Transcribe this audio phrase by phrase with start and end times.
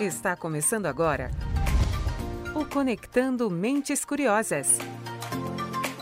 [0.00, 1.28] Está começando agora
[2.54, 4.78] o Conectando Mentes Curiosas.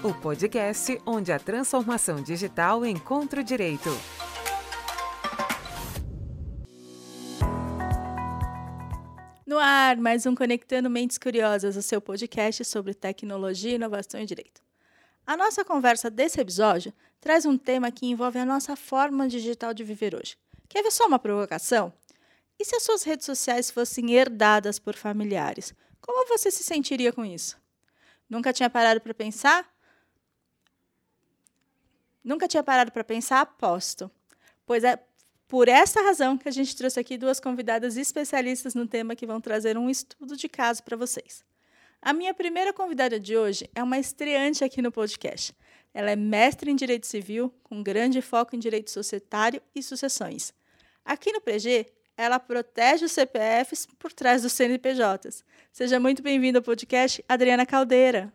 [0.05, 3.89] O podcast onde a transformação digital encontra o direito.
[9.47, 14.61] No ar, mais um Conectando Mentes Curiosas, o seu podcast sobre tecnologia, inovação e direito.
[15.27, 19.83] A nossa conversa desse episódio traz um tema que envolve a nossa forma digital de
[19.83, 20.37] viver hoje.
[20.69, 21.95] Quer ver só uma provocação?
[22.59, 25.75] E se as suas redes sociais fossem herdadas por familiares?
[26.01, 27.59] Como você se sentiria com isso?
[28.29, 29.69] Nunca tinha parado para pensar?
[32.25, 33.41] Nunca tinha parado para pensar?
[33.41, 34.11] Aposto.
[34.65, 34.99] Pois é
[35.47, 39.41] por essa razão que a gente trouxe aqui duas convidadas especialistas no tema que vão
[39.41, 41.45] trazer um estudo de caso para vocês.
[42.03, 45.55] A minha primeira convidada de hoje é uma estreante aqui no podcast.
[45.95, 50.53] Ela é mestre em Direito Civil, com grande foco em Direito Societário e Sucessões.
[51.05, 51.87] Aqui no PG,
[52.17, 55.45] ela protege os CPFs por trás dos CNPJs.
[55.71, 58.33] Seja muito bem-vinda ao podcast, Adriana Caldeira.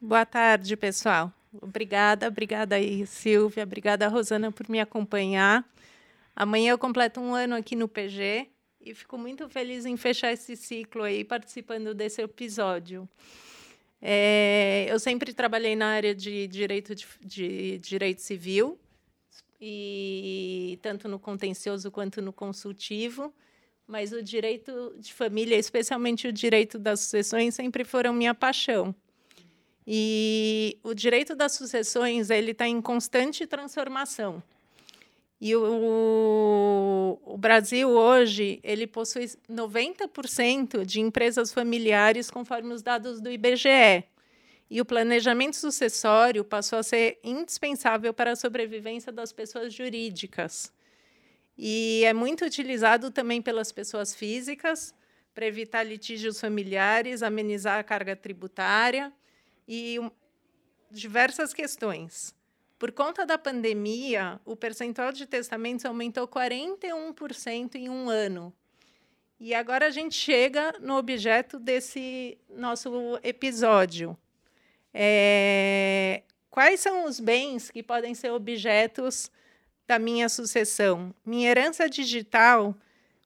[0.00, 1.30] Boa tarde, pessoal.
[1.60, 5.68] Obrigada, obrigada aí, Silvia, obrigada, Rosana, por me acompanhar.
[6.34, 8.48] Amanhã eu completo um ano aqui no PG
[8.80, 13.06] e fico muito feliz em fechar esse ciclo aí, participando desse episódio.
[14.00, 18.78] É, eu sempre trabalhei na área de direito, de, de direito civil,
[19.60, 23.32] e tanto no contencioso quanto no consultivo,
[23.86, 28.94] mas o direito de família, especialmente o direito das sucessões, sempre foram minha paixão.
[29.86, 34.42] E o direito das sucessões ele está em constante transformação.
[35.40, 43.30] E o, o, Brasil hoje ele possui 90% de empresas familiares, conforme os dados do
[43.30, 44.04] IBGE
[44.70, 50.72] e o planejamento sucessório passou a ser indispensável para a sobrevivência das pessoas jurídicas.
[51.58, 54.94] E é muito utilizado também pelas pessoas físicas
[55.34, 59.12] para evitar litígios familiares, amenizar a carga tributária
[59.66, 59.98] e
[60.90, 62.34] diversas questões.
[62.78, 68.54] Por conta da pandemia, o percentual de testamentos aumentou 41% em um ano.
[69.38, 74.16] E agora a gente chega no objeto desse nosso episódio,
[74.92, 79.30] é, quais são os bens que podem ser objetos
[79.86, 81.14] da minha sucessão?
[81.24, 82.74] Minha herança digital,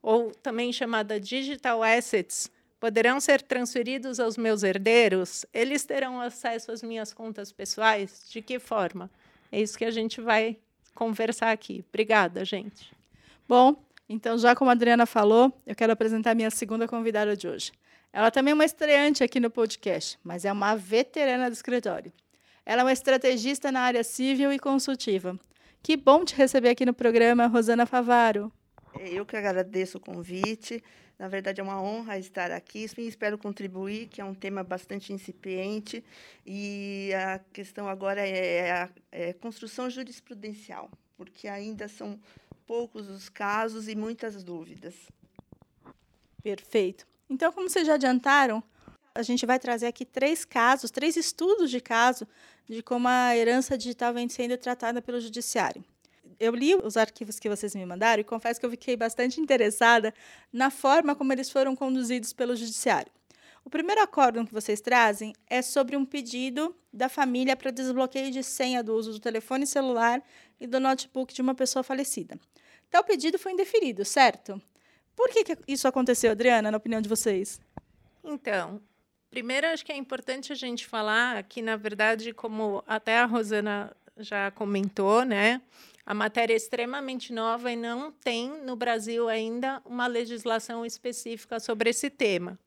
[0.02, 5.46] ou também chamada digital assets, poderão ser transferidos aos meus herdeiros?
[5.54, 8.26] Eles terão acesso às minhas contas pessoais?
[8.30, 9.10] De que forma?
[9.50, 10.58] É isso que a gente vai
[10.94, 11.84] conversar aqui.
[11.88, 12.92] Obrigada, gente.
[13.48, 13.76] Bom,
[14.08, 17.72] então, já como a Adriana falou, eu quero apresentar a minha segunda convidada de hoje.
[18.14, 22.12] Ela também é uma estreante aqui no podcast, mas é uma veterana do escritório.
[22.64, 25.36] Ela é uma estrategista na área civil e consultiva.
[25.82, 28.52] Que bom te receber aqui no programa, Rosana Favaro.
[29.00, 30.80] É, eu que agradeço o convite.
[31.18, 35.12] Na verdade, é uma honra estar aqui e espero contribuir, que é um tema bastante
[35.12, 36.04] incipiente.
[36.46, 42.20] E a questão agora é a é construção jurisprudencial, porque ainda são
[42.64, 44.94] poucos os casos e muitas dúvidas.
[46.44, 47.12] Perfeito.
[47.28, 48.62] Então, como vocês já adiantaram,
[49.14, 52.26] a gente vai trazer aqui três casos, três estudos de caso
[52.68, 55.84] de como a herança digital vem sendo tratada pelo judiciário.
[56.40, 60.12] Eu li os arquivos que vocês me mandaram e confesso que eu fiquei bastante interessada
[60.52, 63.10] na forma como eles foram conduzidos pelo judiciário.
[63.64, 68.42] O primeiro acórdão que vocês trazem é sobre um pedido da família para desbloqueio de
[68.42, 70.22] senha do uso do telefone celular
[70.60, 72.38] e do notebook de uma pessoa falecida.
[72.90, 74.60] Tal pedido foi indeferido, certo?
[75.16, 77.60] Por que, que isso aconteceu, Adriana, na opinião de vocês?
[78.22, 78.80] Então,
[79.30, 83.94] primeiro acho que é importante a gente falar que, na verdade, como até a Rosana
[84.16, 85.60] já comentou, né?
[86.06, 91.90] A matéria é extremamente nova e não tem no Brasil ainda uma legislação específica sobre
[91.90, 92.58] esse tema.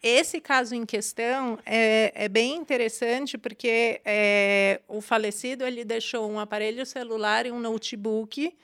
[0.00, 6.38] Esse caso em questão é, é bem interessante porque é, o falecido ele deixou um
[6.38, 8.56] aparelho celular e um notebook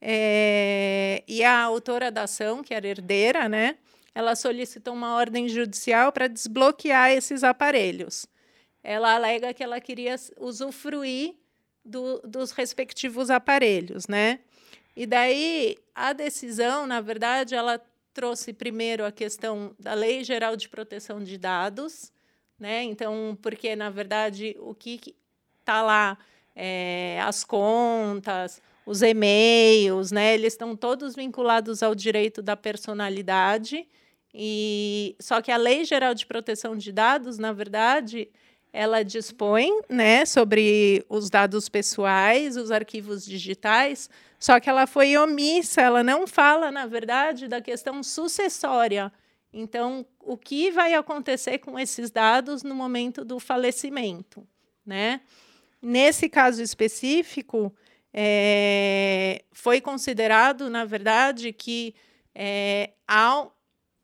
[0.00, 0.97] é,
[1.28, 3.76] e a autora da ação, que era herdeira, né,
[4.14, 8.26] ela solicitou uma ordem judicial para desbloquear esses aparelhos.
[8.82, 11.34] Ela alega que ela queria usufruir
[11.84, 14.40] do, dos respectivos aparelhos, né?
[14.96, 17.80] E daí a decisão, na verdade, ela
[18.12, 22.10] trouxe primeiro a questão da Lei Geral de Proteção de Dados,
[22.58, 22.82] né?
[22.82, 25.14] Então, porque na verdade o que
[25.60, 26.18] está lá,
[26.56, 30.32] é, as contas, os e-mails, né?
[30.32, 33.86] Eles estão todos vinculados ao direito da personalidade.
[34.32, 38.30] E só que a Lei Geral de Proteção de Dados, na verdade,
[38.72, 44.08] ela dispõe né, sobre os dados pessoais, os arquivos digitais,
[44.38, 49.12] só que ela foi omissa, ela não fala, na verdade, da questão sucessória.
[49.52, 54.46] Então, o que vai acontecer com esses dados no momento do falecimento?
[54.86, 55.20] Né?
[55.82, 57.70] Nesse caso específico,
[58.12, 61.94] é, foi considerado, na verdade, que
[62.34, 63.56] é, ao,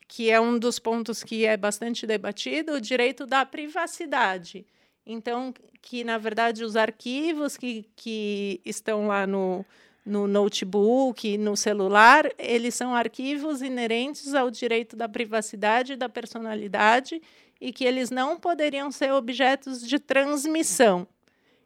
[0.09, 4.67] que é um dos pontos que é bastante debatido, o direito da privacidade.
[5.07, 5.53] Então,
[5.83, 9.65] que, na verdade, os arquivos que, que estão lá no,
[10.05, 17.21] no notebook, no celular, eles são arquivos inerentes ao direito da privacidade e da personalidade
[17.61, 21.07] e que eles não poderiam ser objetos de transmissão,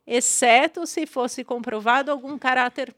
[0.09, 2.95] exceto se fosse comprovado algum caráter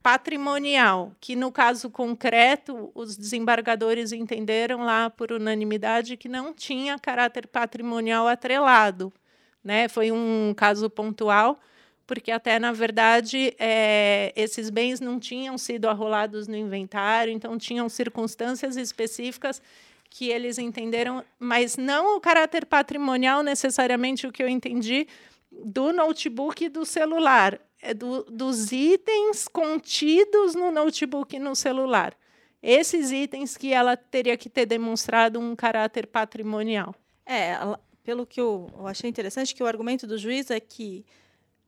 [0.00, 7.48] patrimonial, que no caso concreto os desembargadores entenderam lá por unanimidade que não tinha caráter
[7.48, 9.12] patrimonial atrelado,
[9.64, 9.88] né?
[9.88, 11.58] Foi um caso pontual,
[12.06, 17.88] porque até na verdade é, esses bens não tinham sido arrolados no inventário, então tinham
[17.88, 19.60] circunstâncias específicas
[20.10, 25.08] que eles entenderam, mas não o caráter patrimonial necessariamente o que eu entendi
[25.64, 32.16] do notebook e do celular é do, dos itens contidos no notebook e no celular.
[32.62, 36.94] Esses itens que ela teria que ter demonstrado um caráter patrimonial.
[37.26, 37.58] É,
[38.02, 41.04] pelo que eu, eu achei interessante, que o argumento do juiz é que,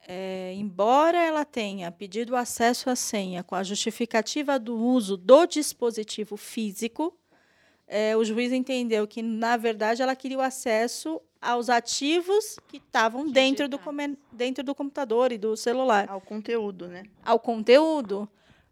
[0.09, 6.39] é, embora ela tenha pedido acesso à senha com a justificativa do uso do dispositivo
[6.39, 7.15] físico,
[7.87, 13.31] é, o juiz entendeu que, na verdade, ela queria o acesso aos ativos que estavam
[13.31, 13.79] dentro do,
[14.33, 16.07] dentro do computador e do celular.
[16.11, 17.05] Ao conteúdo, né?
[17.25, 18.29] Ao conteúdo.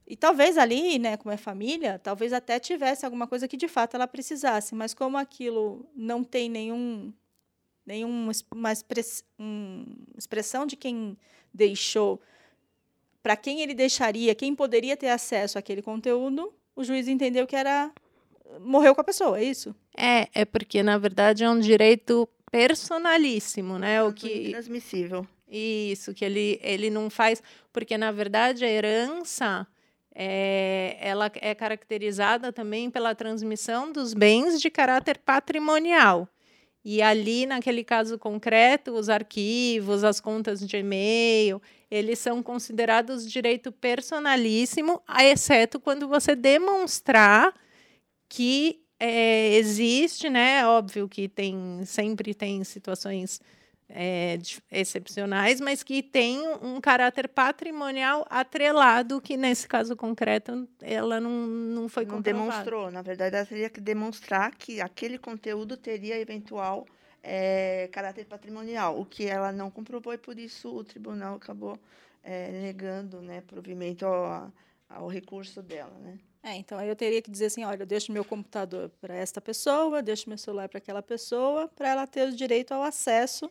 [0.06, 3.94] E talvez ali, né, como é família, talvez até tivesse alguma coisa que de fato
[3.94, 7.12] ela precisasse, mas como aquilo não tem nenhum
[7.86, 9.84] nenhuma uma express, um,
[10.16, 11.16] expressão de quem
[11.52, 12.20] deixou,
[13.22, 17.90] para quem ele deixaria, quem poderia ter acesso àquele conteúdo, o juiz entendeu que era
[18.60, 19.74] morreu com a pessoa, é isso?
[19.96, 24.00] É, é porque na verdade é um direito personalíssimo, né?
[24.04, 25.26] O que transmissível.
[25.50, 27.42] Isso, que ele, ele não faz,
[27.72, 29.66] porque na verdade a herança
[30.14, 36.28] é, ela é caracterizada também pela transmissão dos bens de caráter patrimonial.
[36.84, 41.60] E ali, naquele caso concreto, os arquivos, as contas de e-mail,
[41.90, 47.52] eles são considerados direito personalíssimo, exceto quando você demonstrar
[48.28, 50.66] que é, existe, né?
[50.66, 53.40] Óbvio que tem sempre tem situações
[53.88, 54.38] é,
[54.70, 61.88] excepcionais, mas que tem um caráter patrimonial atrelado, que nesse caso concreto ela não, não
[61.88, 62.90] foi não demonstrou.
[62.90, 66.86] Na verdade, ela teria que demonstrar que aquele conteúdo teria eventual
[67.22, 71.78] é, caráter patrimonial, o que ela não comprovou e por isso o tribunal acabou
[72.22, 74.52] é, negando né, provimento ao,
[74.88, 75.96] ao recurso dela.
[76.00, 76.18] Né?
[76.44, 79.40] É, então aí eu teria que dizer assim, olha, eu deixo meu computador para esta
[79.40, 83.50] pessoa, deixo meu celular para aquela pessoa, para ela ter o direito ao acesso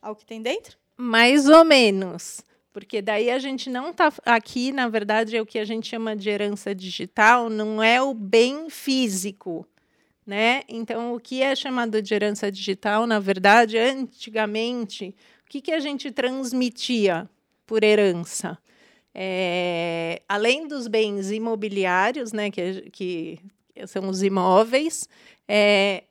[0.00, 0.76] ao que tem dentro?
[0.96, 2.42] Mais ou menos.
[2.72, 6.16] Porque daí a gente não está aqui, na verdade, é o que a gente chama
[6.16, 9.64] de herança digital, não é o bem físico.
[10.26, 10.62] Né?
[10.68, 15.14] Então, o que é chamado de herança digital, na verdade, antigamente,
[15.46, 17.30] o que, que a gente transmitia
[17.64, 18.58] por herança?
[19.14, 23.38] É, além dos bens imobiliários, né, que, que
[23.86, 25.08] são os imóveis,
[25.46, 26.04] é,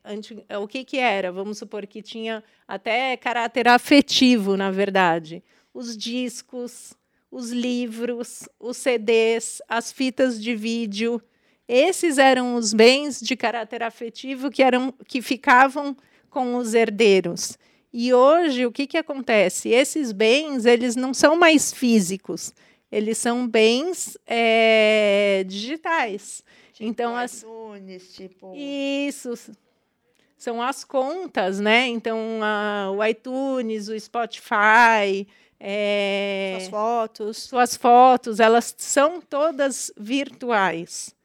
[0.59, 1.31] o que, que era?
[1.31, 5.43] Vamos supor que tinha até caráter afetivo, na verdade.
[5.73, 6.93] Os discos,
[7.31, 11.21] os livros, os CDs, as fitas de vídeo.
[11.67, 15.95] Esses eram os bens de caráter afetivo que, eram, que ficavam
[16.29, 17.57] com os herdeiros.
[17.93, 19.69] E hoje, o que, que acontece?
[19.69, 22.53] Esses bens eles não são mais físicos,
[22.91, 26.43] eles são bens é, digitais.
[26.73, 29.33] Tipo então, as iTunes, tipo isso
[30.41, 31.87] são as contas, né?
[31.87, 35.27] Então, a, o iTunes, o Spotify,
[35.59, 41.15] é, suas fotos, suas fotos, elas são todas virtuais.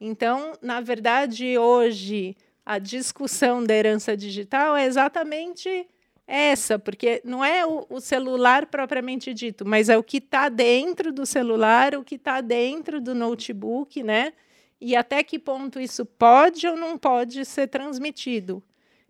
[0.00, 5.86] Então, na verdade, hoje a discussão da herança digital é exatamente
[6.26, 11.12] essa, porque não é o, o celular propriamente dito, mas é o que está dentro
[11.12, 14.32] do celular, o que está dentro do notebook, né?
[14.80, 18.62] E até que ponto isso pode ou não pode ser transmitido.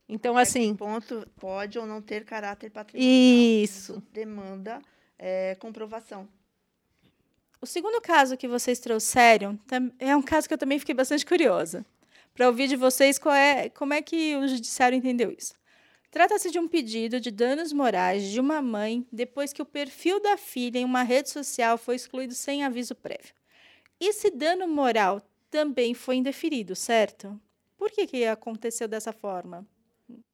[0.08, 0.73] Então, até assim.
[0.73, 3.12] Que ponto pode ou não ter caráter patrimonial.
[3.12, 3.92] Isso.
[3.92, 4.80] isso demanda
[5.18, 6.28] é, comprovação.
[7.61, 9.58] O segundo caso que vocês trouxeram
[9.99, 11.85] é um caso que eu também fiquei bastante curiosa
[12.35, 15.54] para ouvir de vocês qual é, como é que o judiciário entendeu isso.
[16.10, 20.36] Trata-se de um pedido de danos morais de uma mãe depois que o perfil da
[20.36, 23.34] filha em uma rede social foi excluído sem aviso prévio.
[24.00, 25.20] Esse dano moral
[25.50, 27.40] também foi indeferido, certo?
[27.76, 29.66] Por que, que aconteceu dessa forma?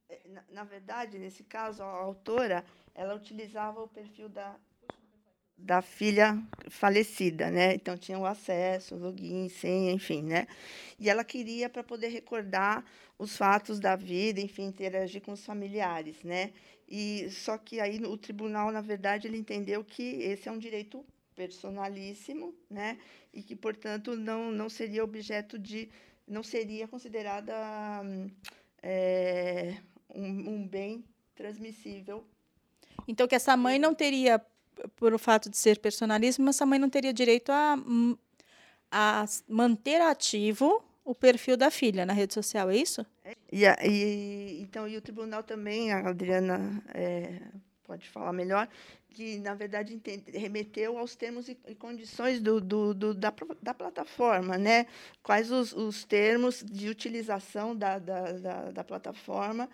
[0.08, 2.64] É, na, na verdade, nesse caso, a autora
[2.94, 4.56] ela utilizava o perfil da,
[5.62, 7.74] da filha falecida, né?
[7.74, 10.46] Então tinha o acesso, login, senha, enfim, né?
[10.98, 12.84] E ela queria para poder recordar
[13.18, 16.52] os fatos da vida, enfim, interagir com os familiares, né?
[16.88, 21.04] E só que aí o tribunal, na verdade, ele entendeu que esse é um direito
[21.34, 22.98] personalíssimo, né?
[23.32, 25.88] E que, portanto, não não seria objeto de
[26.26, 27.54] não seria considerada
[28.82, 29.76] é,
[30.14, 31.04] um, um bem
[31.34, 32.24] transmissível.
[33.06, 34.40] Então que essa mãe não teria
[34.96, 37.76] por o fato de ser personalismo, essa mãe não teria direito a,
[38.90, 43.04] a manter ativo o perfil da filha na rede social, é isso?
[43.50, 47.40] E, e então e o tribunal também, a Adriana é,
[47.84, 48.68] pode falar melhor,
[49.10, 50.00] que na verdade
[50.32, 54.86] remeteu aos termos e, condições do, do, do, da, da plataforma, né?
[55.22, 59.68] Quais os, os termos de utilização da, da, da, da plataforma,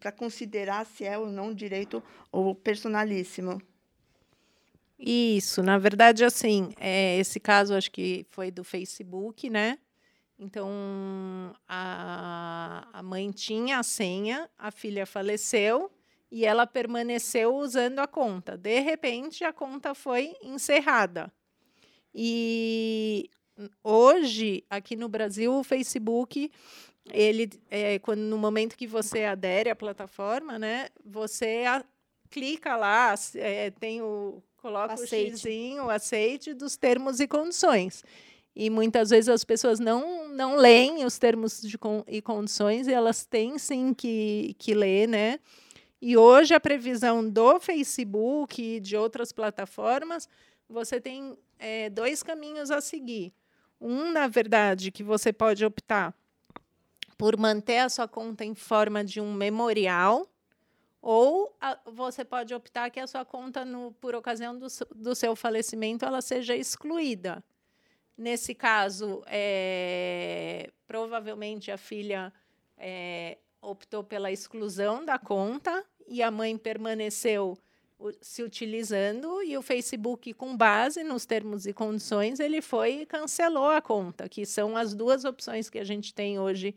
[0.00, 3.60] para considerar se é ou não direito ou personalíssimo.
[4.98, 9.78] Isso, na verdade, assim, é, esse caso acho que foi do Facebook, né?
[10.38, 10.68] Então,
[11.68, 15.90] a, a mãe tinha a senha, a filha faleceu
[16.30, 18.56] e ela permaneceu usando a conta.
[18.56, 21.32] De repente, a conta foi encerrada.
[22.12, 23.30] E
[23.82, 26.50] hoje, aqui no Brasil, o Facebook,
[27.12, 31.84] ele, é, quando, no momento que você adere à plataforma, né, você a,
[32.30, 35.34] clica lá, é, tem o coloca aceite.
[35.34, 38.02] o xizinho, o aceite dos termos e condições.
[38.56, 41.78] E muitas vezes as pessoas não, não leem os termos de,
[42.08, 45.38] e condições e elas têm sim que, que ler, né?
[46.00, 50.26] E hoje a previsão do Facebook e de outras plataformas,
[50.66, 53.34] você tem é, dois caminhos a seguir.
[53.78, 56.14] Um, na verdade, que você pode optar
[57.18, 60.26] por manter a sua conta em forma de um memorial,
[61.06, 65.36] ou a, você pode optar que a sua conta, no, por ocasião do, do seu
[65.36, 67.44] falecimento, ela seja excluída.
[68.16, 72.32] Nesse caso, é, provavelmente a filha
[72.78, 77.58] é, optou pela exclusão da conta e a mãe permaneceu
[78.22, 83.68] se utilizando e o Facebook, com base nos termos e condições, ele foi e cancelou
[83.68, 86.74] a conta, que são as duas opções que a gente tem hoje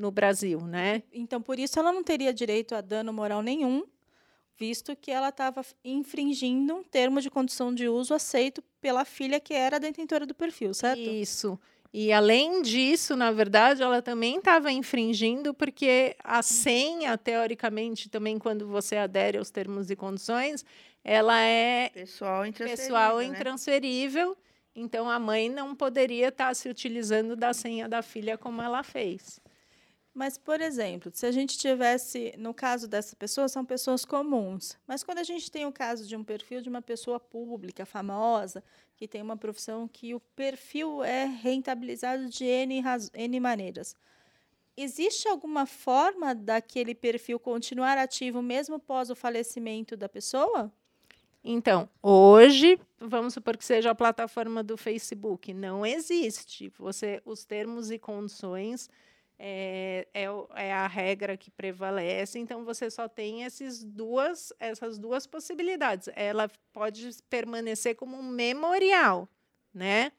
[0.00, 1.02] no Brasil, né?
[1.12, 3.84] Então, por isso, ela não teria direito a dano moral nenhum,
[4.58, 9.54] visto que ela estava infringindo um termo de condição de uso aceito pela filha que
[9.54, 11.00] era detentora do perfil, certo?
[11.00, 11.58] Isso.
[11.92, 18.66] E além disso, na verdade, ela também estava infringindo, porque a senha, teoricamente, também quando
[18.66, 20.64] você adere aos termos e condições,
[21.02, 22.84] ela é pessoal intransferível.
[22.86, 23.24] Pessoal né?
[23.24, 24.36] intransferível
[24.74, 28.82] então a mãe não poderia estar tá se utilizando da senha da filha como ela
[28.82, 29.40] fez.
[30.12, 34.76] Mas, por exemplo, se a gente tivesse, no caso dessa pessoa, são pessoas comuns.
[34.86, 38.62] Mas quando a gente tem o caso de um perfil de uma pessoa pública, famosa,
[38.96, 42.82] que tem uma profissão que o perfil é rentabilizado de N,
[43.14, 43.94] N maneiras.
[44.76, 50.72] Existe alguma forma daquele perfil continuar ativo mesmo após o falecimento da pessoa?
[51.42, 56.70] Então, hoje, vamos supor que seja a plataforma do Facebook, não existe.
[56.78, 58.90] Você, os termos e condições
[59.42, 65.26] é, é, é, a regra que prevalece, então você só tem esses duas, essas duas
[65.26, 66.10] possibilidades.
[66.14, 69.26] Ela pode permanecer como um memorial,
[69.72, 70.12] né?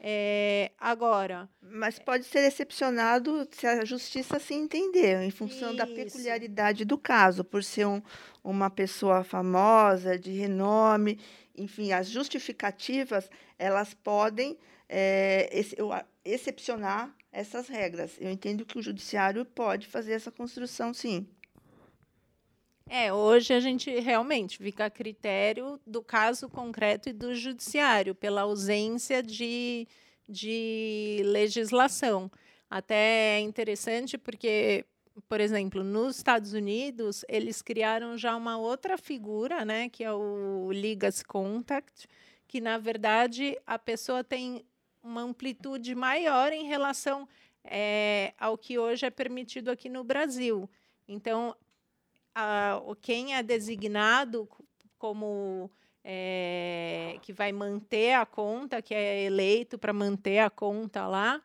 [0.00, 1.48] É, agora.
[1.62, 5.76] Mas pode ser excepcionado se a justiça se entender, em função isso.
[5.76, 8.02] da peculiaridade do caso, por ser um,
[8.42, 11.20] uma pessoa famosa, de renome,
[11.56, 14.58] enfim, as justificativas elas podem
[14.88, 15.48] é,
[16.24, 18.16] excepcionar essas regras.
[18.20, 21.26] Eu entendo que o judiciário pode fazer essa construção, sim.
[22.88, 28.42] É, hoje a gente realmente fica a critério do caso concreto e do judiciário, pela
[28.42, 29.88] ausência de,
[30.28, 32.30] de legislação.
[32.70, 34.84] Até é interessante porque,
[35.28, 40.68] por exemplo, nos Estados Unidos, eles criaram já uma outra figura, né, que é o
[40.72, 42.06] Legacy Contact,
[42.46, 44.64] que, na verdade, a pessoa tem
[45.06, 47.28] uma amplitude maior em relação
[47.64, 50.68] é, ao que hoje é permitido aqui no Brasil.
[51.06, 51.54] Então,
[52.34, 54.48] a, quem é designado
[54.98, 55.70] como
[56.04, 61.42] é, que vai manter a conta, que é eleito para manter a conta lá,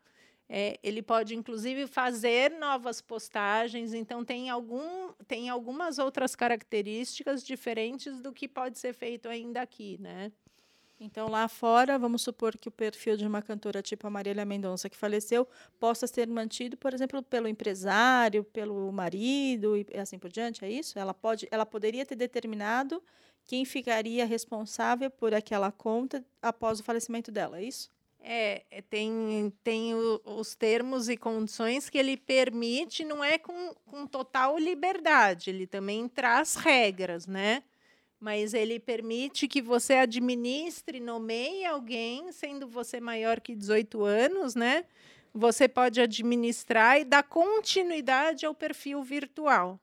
[0.53, 8.22] É, ele pode, inclusive, fazer novas postagens, então tem, algum, tem algumas outras características diferentes
[8.22, 10.30] do que pode ser feito ainda aqui, né?
[11.03, 14.88] Então, lá fora, vamos supor que o perfil de uma cantora tipo a Marília Mendonça,
[14.88, 15.48] que faleceu,
[15.79, 21.00] possa ser mantido, por exemplo, pelo empresário, pelo marido e assim por diante, é isso?
[21.00, 23.01] Ela, pode, ela poderia ter determinado
[23.48, 27.89] quem ficaria responsável por aquela conta após o falecimento dela, é isso?
[28.20, 33.74] É, é, tem, tem o, os termos e condições que ele permite, não é com,
[33.88, 37.63] com total liberdade, ele também traz regras, né?
[38.22, 44.86] Mas ele permite que você administre, nomeie alguém, sendo você maior que 18 anos, né?
[45.34, 49.80] Você pode administrar e dar continuidade ao perfil virtual.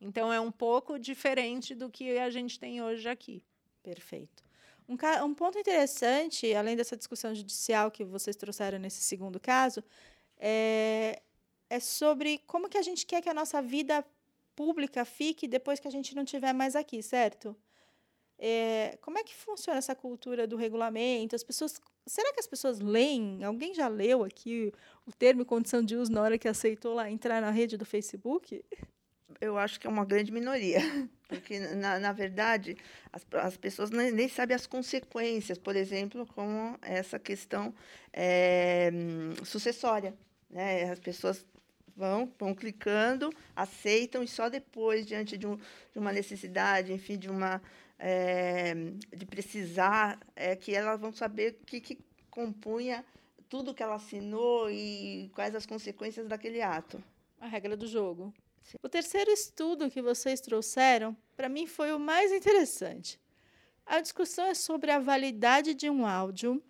[0.00, 3.42] Então, é um pouco diferente do que a gente tem hoje aqui.
[3.82, 4.44] Perfeito.
[4.88, 9.82] Um, um ponto interessante, além dessa discussão judicial que vocês trouxeram nesse segundo caso,
[10.38, 11.20] é,
[11.68, 14.04] é sobre como que a gente quer que a nossa vida
[14.60, 17.56] pública fique depois que a gente não estiver mais aqui, certo?
[18.38, 21.34] É, como é que funciona essa cultura do regulamento?
[21.34, 23.42] As pessoas, será que as pessoas leem?
[23.42, 24.70] Alguém já leu aqui
[25.06, 28.62] o termo condição de uso na hora que aceitou lá entrar na rede do Facebook?
[29.40, 30.80] eu acho que é uma grande minoria,
[31.26, 32.76] porque, na, na verdade,
[33.10, 37.74] as, as pessoas nem, nem sabem as consequências, por exemplo, como essa questão
[38.12, 38.90] é,
[39.42, 40.14] sucessória.
[40.50, 40.90] Né?
[40.90, 41.46] As pessoas
[41.96, 47.28] vão, vão clicando, aceitam, e só depois, diante de, um, de uma necessidade, enfim, de
[47.30, 47.60] uma.
[47.98, 48.74] É,
[49.14, 51.98] de precisar, é que elas vão saber o que, que
[52.30, 53.04] compunha
[53.46, 57.02] tudo que ela assinou e quais as consequências daquele ato.
[57.38, 58.32] A regra do jogo.
[58.82, 63.20] O terceiro estudo que vocês trouxeram, para mim, foi o mais interessante.
[63.84, 66.62] A discussão é sobre a validade de um áudio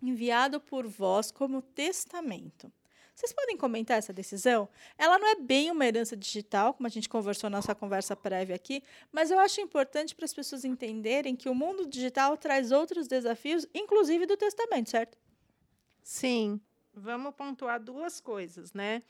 [0.00, 2.72] enviado por voz como testamento.
[3.14, 4.68] Vocês podem comentar essa decisão?
[4.98, 8.56] Ela não é bem uma herança digital, como a gente conversou na nossa conversa prévia
[8.56, 13.06] aqui, mas eu acho importante para as pessoas entenderem que o mundo digital traz outros
[13.06, 15.16] desafios, inclusive do testamento, certo?
[16.02, 16.60] Sim.
[16.92, 19.02] Vamos pontuar duas coisas, né?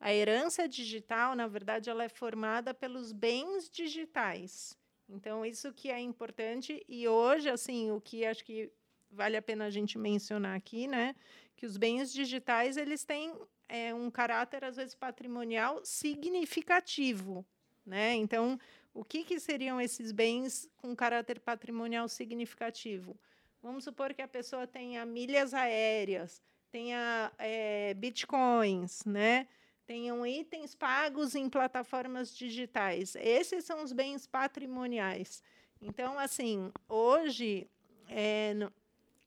[0.00, 4.76] A herança digital, na verdade, ela é formada pelos bens digitais.
[5.08, 6.84] Então, isso que é importante.
[6.88, 8.72] E hoje, assim, o que acho que
[9.12, 11.14] vale a pena a gente mencionar aqui, né?
[11.56, 13.34] Que os bens digitais, eles têm
[13.68, 17.44] é, um caráter, às vezes, patrimonial significativo,
[17.84, 18.14] né?
[18.14, 18.58] Então,
[18.92, 23.16] o que, que seriam esses bens com caráter patrimonial significativo?
[23.62, 29.46] Vamos supor que a pessoa tenha milhas aéreas, tenha é, bitcoins, né?
[29.86, 33.14] tenham itens pagos em plataformas digitais.
[33.16, 35.42] Esses são os bens patrimoniais.
[35.80, 37.68] Então, assim, hoje,
[38.08, 38.54] é,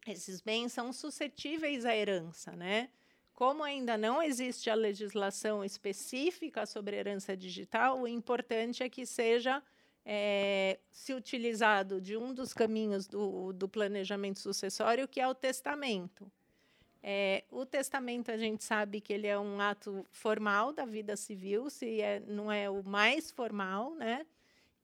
[0.06, 2.90] esses bens são suscetíveis à herança, né?
[3.34, 9.62] Como ainda não existe a legislação específica sobre herança digital, o importante é que seja
[10.06, 16.32] é, se utilizado de um dos caminhos do, do planejamento sucessório, que é o testamento.
[17.04, 21.70] É, o testamento a gente sabe que ele é um ato formal da vida civil,
[21.70, 24.26] se é, não é o mais formal, né?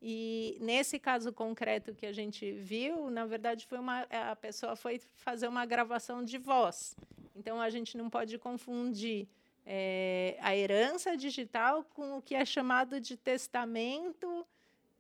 [0.01, 4.99] E nesse caso concreto que a gente viu, na verdade foi uma a pessoa foi
[5.15, 6.95] fazer uma gravação de voz.
[7.35, 9.27] Então a gente não pode confundir
[9.65, 14.45] é, a herança digital com o que é chamado de testamento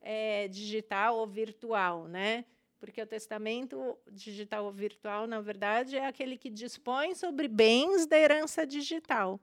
[0.01, 2.45] é, digital ou virtual, né?
[2.81, 8.17] porque o testamento digital ou virtual, na verdade, é aquele que dispõe sobre bens da
[8.17, 9.39] herança digital.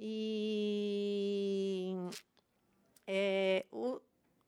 [0.00, 1.94] E
[3.06, 4.00] é, o,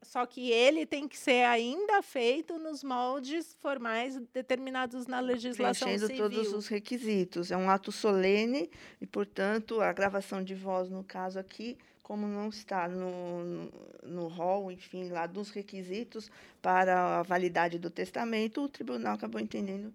[0.02, 6.06] só que ele tem que ser ainda feito nos moldes formais determinados na legislação Preenchendo
[6.06, 6.30] civil.
[6.30, 7.50] todos os requisitos.
[7.50, 12.48] É um ato solene e, portanto, a gravação de voz, no caso aqui, como não
[12.48, 13.70] está no,
[14.02, 19.92] no rol, enfim, lá dos requisitos para a validade do testamento, o tribunal acabou entendendo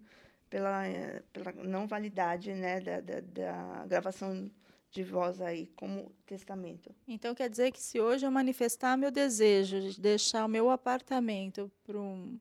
[0.48, 0.82] pela,
[1.32, 4.50] pela não validade né, da, da, da gravação
[4.90, 6.94] de voz aí como testamento.
[7.06, 11.70] Então quer dizer que se hoje eu manifestar meu desejo de deixar o meu apartamento
[11.84, 12.38] para um,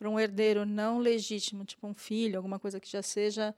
[0.00, 3.54] um herdeiro não legítimo, tipo um filho, alguma coisa que já seja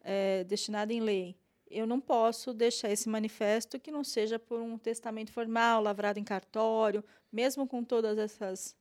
[0.00, 1.36] é, destinada em lei,
[1.70, 6.24] eu não posso deixar esse manifesto que não seja por um testamento formal, lavrado em
[6.24, 8.76] cartório, mesmo com todas essas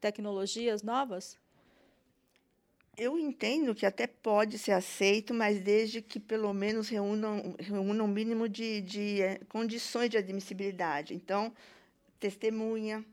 [0.00, 1.38] tecnologias novas?
[2.96, 8.08] Eu entendo que até pode ser aceito, mas desde que pelo menos reúnam, reúnam um
[8.08, 11.12] mínimo de, de é, condições de admissibilidade.
[11.12, 11.52] Então,
[12.18, 13.04] testemunha,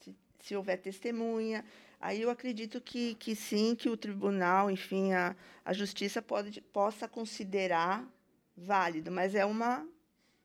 [0.00, 1.64] se, se houver testemunha,
[2.00, 5.34] aí eu acredito que, que sim, que o tribunal, enfim, a,
[5.64, 8.08] a justiça pode, possa considerar
[8.56, 9.84] válido, mas é uma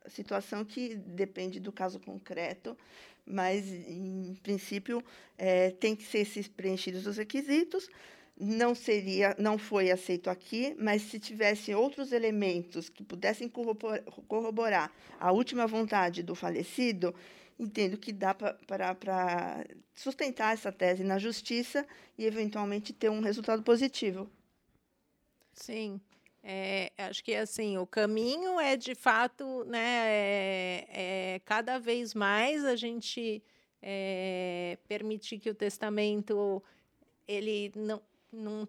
[0.08, 2.76] situação que depende do caso concreto,
[3.24, 5.04] mas, em princípio,
[5.38, 7.88] é, tem que ser preenchidos os requisitos.
[8.44, 13.48] Não seria, não foi aceito aqui, mas se tivesse outros elementos que pudessem
[14.28, 17.14] corroborar a última vontade do falecido,
[17.60, 21.86] entendo que dá para sustentar essa tese na justiça
[22.18, 24.28] e, eventualmente, ter um resultado positivo.
[25.54, 26.02] Sim.
[26.44, 30.08] É, acho que assim o caminho é de fato, né?
[30.08, 30.88] É,
[31.36, 33.44] é cada vez mais a gente
[33.80, 36.64] é, permitir que o testamento
[37.28, 38.02] ele não,
[38.32, 38.68] não,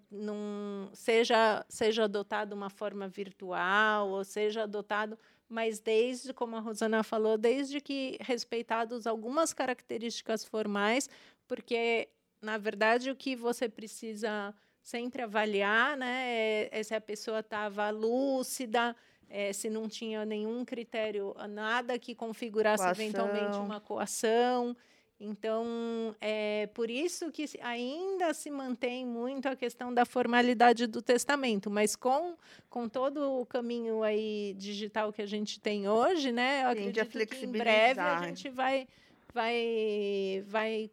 [0.92, 5.18] seja seja adotado de uma forma virtual ou seja adotado
[5.52, 11.10] mas desde, como a Rosana falou, desde que respeitados algumas características formais,
[11.46, 12.08] porque,
[12.40, 17.90] na verdade, o que você precisa sempre avaliar né, é, é se a pessoa estava
[17.90, 18.96] lúcida,
[19.28, 23.04] é, se não tinha nenhum critério, nada que configurasse coação.
[23.04, 24.74] eventualmente uma coação.
[25.24, 31.70] Então, é por isso que ainda se mantém muito a questão da formalidade do testamento,
[31.70, 32.34] mas com,
[32.68, 36.64] com todo o caminho aí digital que a gente tem hoje, né?
[36.64, 38.88] Eu acredito que em breve a gente vai,
[39.32, 40.90] vai, vai,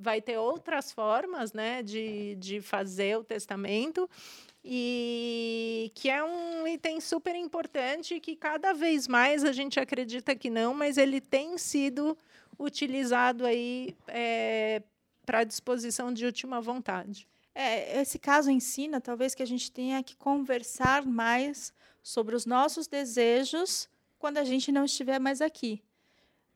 [0.00, 4.10] vai ter outras formas né, de, de fazer o testamento
[4.64, 10.50] e que é um item super importante que cada vez mais a gente acredita que
[10.50, 12.18] não, mas ele tem sido
[12.60, 14.82] utilizado aí é,
[15.24, 17.26] para disposição de última vontade.
[17.54, 22.86] É, esse caso ensina, talvez, que a gente tenha que conversar mais sobre os nossos
[22.86, 25.82] desejos quando a gente não estiver mais aqui.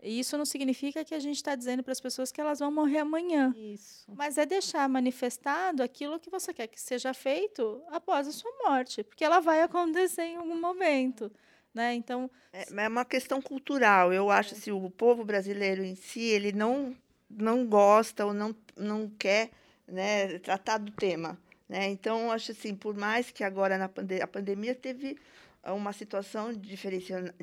[0.02, 2.70] E isso não significa que a gente está dizendo para as pessoas que elas vão
[2.70, 3.54] morrer amanhã.
[3.56, 4.04] Isso.
[4.14, 9.02] Mas é deixar manifestado aquilo que você quer que seja feito após a sua morte,
[9.02, 11.32] porque ela vai acontecer em algum momento.
[11.74, 11.94] Né?
[11.94, 14.12] Então, é, é uma questão cultural.
[14.12, 14.56] Eu acho é.
[14.56, 16.96] se o povo brasileiro em si ele não
[17.28, 19.50] não gosta ou não não quer
[19.88, 21.36] né, tratar do tema.
[21.68, 21.88] Né?
[21.88, 25.18] Então, acho assim, por mais que agora na pande a pandemia teve
[25.64, 26.52] uma situação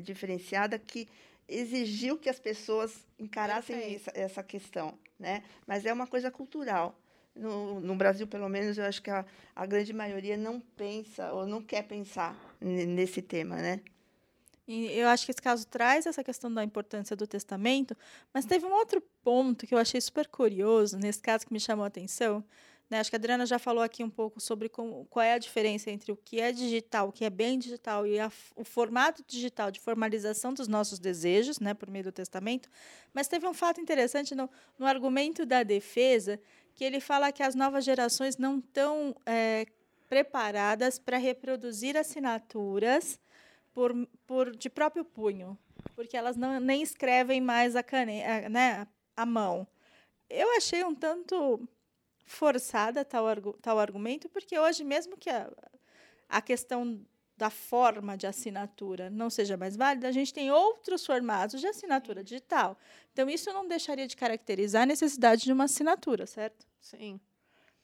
[0.00, 1.08] diferenciada que
[1.48, 5.42] exigiu que as pessoas encarassem essa, essa, questão, né?
[5.66, 6.98] Mas é uma coisa cultural.
[7.34, 9.24] No, no Brasil, pelo menos, eu acho que a,
[9.56, 13.80] a grande maioria não pensa ou não quer pensar nesse tema, né?
[14.66, 17.96] E eu acho que esse caso traz essa questão da importância do testamento,
[18.32, 21.84] mas teve um outro ponto que eu achei super curioso, nesse caso que me chamou
[21.84, 22.44] a atenção.
[22.88, 23.00] Né?
[23.00, 25.90] Acho que a Adriana já falou aqui um pouco sobre como, qual é a diferença
[25.90, 29.70] entre o que é digital, o que é bem digital, e a, o formato digital
[29.70, 32.68] de formalização dos nossos desejos, né, por meio do testamento.
[33.12, 34.48] Mas teve um fato interessante no,
[34.78, 36.38] no argumento da defesa,
[36.74, 39.66] que ele fala que as novas gerações não estão é,
[40.06, 43.18] preparadas para reproduzir assinaturas
[43.72, 43.94] por,
[44.26, 45.58] por de próprio punho,
[45.94, 49.66] porque elas não, nem escrevem mais a caneta, né, a mão.
[50.28, 51.68] Eu achei um tanto
[52.24, 53.24] forçada tal,
[53.60, 55.50] tal argumento, porque hoje, mesmo que a,
[56.28, 57.04] a questão
[57.36, 62.22] da forma de assinatura não seja mais válida, a gente tem outros formatos de assinatura
[62.22, 62.78] digital.
[63.12, 66.66] Então, isso não deixaria de caracterizar a necessidade de uma assinatura, certo?
[66.80, 67.20] Sim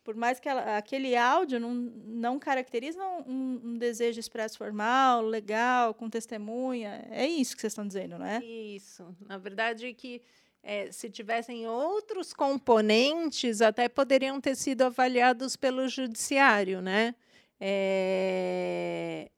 [0.09, 5.93] por mais que ela, aquele áudio não, não caracteriza um, um, desejo expresso formal, legal,
[5.93, 7.07] com testemunha.
[7.11, 8.43] É isso que vocês estão dizendo, não é?
[8.43, 9.15] Isso.
[9.27, 10.23] Na verdade, que
[10.63, 17.15] é, se tivessem outros componentes, até poderiam ter sido avaliados pelo judiciário, né?
[17.61, 19.31] É,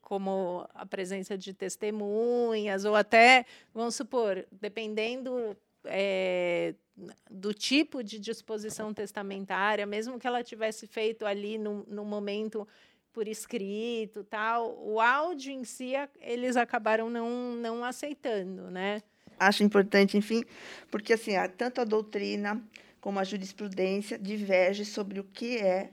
[0.00, 6.74] como a presença de testemunhas, ou até, vamos supor, dependendo é,
[7.30, 12.66] do tipo de disposição testamentária, mesmo que ela tivesse feito ali no, no momento
[13.12, 19.02] por escrito, tal, o áudio em si eles acabaram não, não aceitando, né?
[19.38, 20.44] Acho importante, enfim,
[20.90, 22.62] porque assim, tanto a doutrina
[23.00, 25.90] como a jurisprudência diverge sobre o que é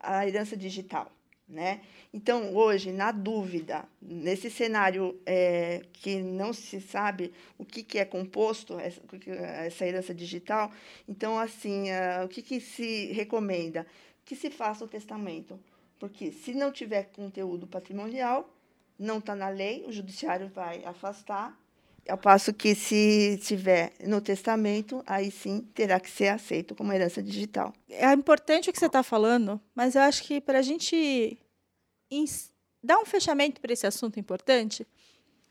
[0.00, 1.10] a herança digital.
[1.48, 1.80] Né?
[2.12, 8.04] Então, hoje, na dúvida, nesse cenário é, que não se sabe o que, que é
[8.04, 9.00] composto, essa,
[9.64, 10.70] essa herança digital,
[11.08, 13.86] então, assim, uh, o que, que se recomenda?
[14.26, 15.58] Que se faça o testamento.
[15.98, 18.54] Porque se não tiver conteúdo patrimonial,
[18.98, 21.58] não está na lei, o judiciário vai afastar,
[22.08, 27.22] ao passo que, se tiver no testamento, aí sim terá que ser aceito como herança
[27.22, 27.72] digital.
[27.88, 31.38] É importante o que você está falando, mas eu acho que para a gente
[32.82, 34.86] dar um fechamento para esse assunto importante,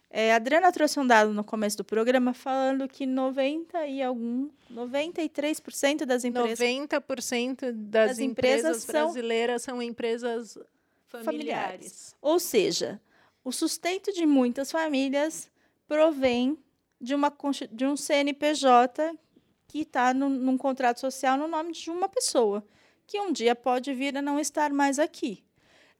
[0.10, 4.50] é, a Adriana trouxe um dado no começo do programa falando que 90 e algum
[4.72, 7.76] 93% das empresas 90% das,
[8.10, 10.58] das empresas, empresas brasileiras são, são empresas
[11.08, 11.26] familiares.
[11.26, 12.15] familiares.
[12.22, 13.02] Ou seja,
[13.43, 15.50] o sustento de muitas famílias
[15.88, 16.58] provém
[17.00, 17.34] de, uma,
[17.71, 19.17] de um CNPJ
[19.67, 22.65] que está num contrato social no nome de uma pessoa,
[23.06, 25.43] que um dia pode vir a não estar mais aqui.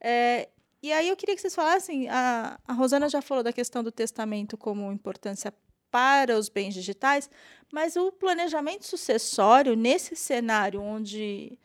[0.00, 0.48] É,
[0.82, 3.92] e aí eu queria que vocês falassem, a, a Rosana já falou da questão do
[3.92, 5.52] testamento como importância
[5.90, 7.28] para os bens digitais,
[7.72, 11.58] mas o planejamento sucessório, nesse cenário onde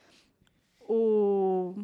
[0.81, 1.75] o,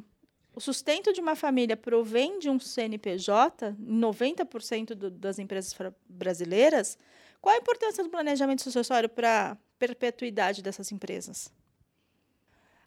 [0.53, 5.75] o sustento de uma família provém de um CNPJ, 90% do, das empresas
[6.07, 6.97] brasileiras,
[7.41, 11.51] qual a importância do planejamento sucessório para a perpetuidade dessas empresas?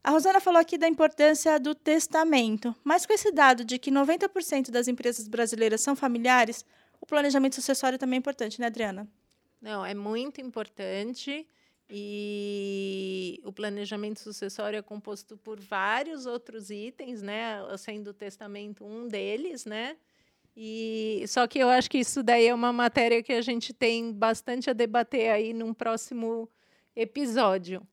[0.04, 4.70] A Rosana falou aqui da importância do testamento, mas com esse dado de que 90%
[4.70, 6.64] das empresas brasileiras são familiares,
[7.00, 9.08] o planejamento sucessório também é importante, né, Adriana?
[9.60, 11.46] Não, é muito importante.
[11.94, 17.58] E o planejamento sucessório é composto por vários outros itens, né?
[17.76, 19.98] Sendo o testamento um deles, né?
[20.56, 24.10] E só que eu acho que isso daí é uma matéria que a gente tem
[24.10, 26.48] bastante a debater aí num próximo
[26.96, 27.86] episódio.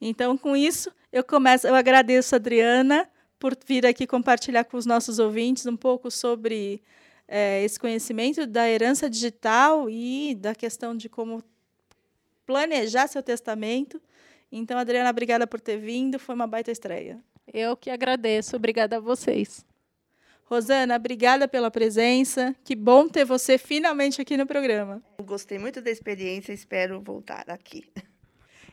[0.00, 1.66] Então, com isso, eu começo.
[1.66, 3.06] Eu agradeço a Adriana
[3.38, 6.82] por vir aqui compartilhar com os nossos ouvintes um pouco sobre
[7.28, 11.42] é, esse conhecimento da herança digital e da questão de como
[12.52, 14.00] planejar seu testamento.
[14.50, 16.18] Então, Adriana, obrigada por ter vindo.
[16.18, 17.18] Foi uma baita estreia.
[17.52, 18.54] Eu que agradeço.
[18.56, 19.64] Obrigada a vocês.
[20.44, 22.54] Rosana, obrigada pela presença.
[22.62, 25.02] Que bom ter você finalmente aqui no programa.
[25.24, 27.90] Gostei muito da experiência, espero voltar aqui.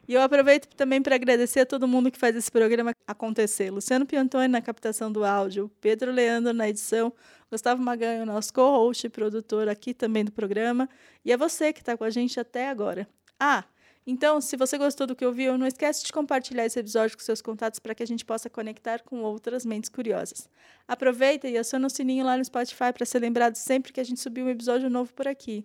[0.06, 3.70] E eu aproveito também para agradecer a todo mundo que faz esse programa acontecer.
[3.70, 7.14] Luciano Piantoni na captação do áudio, Pedro Leandro na edição,
[7.50, 10.90] Gustavo Maganho, nosso co-host e produtor aqui também do programa,
[11.24, 13.08] e a você que está com a gente até agora.
[13.40, 13.64] Ah,
[14.06, 17.42] então, se você gostou do que ouviu, não esquece de compartilhar esse episódio com seus
[17.42, 20.50] contatos para que a gente possa conectar com outras mentes curiosas.
[20.88, 24.20] Aproveita e aciona o sininho lá no Spotify para ser lembrado sempre que a gente
[24.20, 25.64] subir um episódio novo por aqui.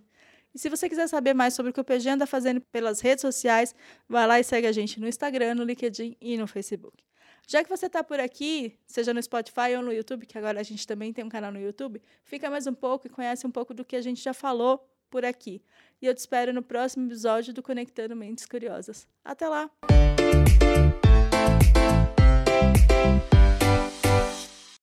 [0.54, 3.22] E se você quiser saber mais sobre o que o PG anda fazendo pelas redes
[3.22, 3.74] sociais,
[4.08, 7.02] vai lá e segue a gente no Instagram, no LinkedIn e no Facebook.
[7.48, 10.62] Já que você está por aqui, seja no Spotify ou no YouTube, que agora a
[10.62, 13.74] gente também tem um canal no YouTube, fica mais um pouco e conhece um pouco
[13.74, 15.62] do que a gente já falou por aqui.
[16.02, 19.06] E eu te espero no próximo episódio do Conectando Mentes Curiosas.
[19.24, 19.70] Até lá!